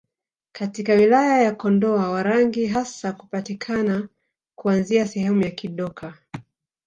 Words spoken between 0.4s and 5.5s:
Katika wilaya ya Kondoa Warangi hasa hupatikana kuanzia sehemu za